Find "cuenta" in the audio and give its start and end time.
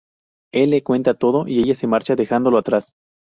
0.81-1.13